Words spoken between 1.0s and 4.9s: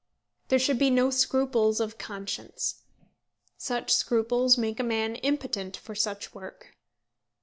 scruples of conscience. Such scruples make a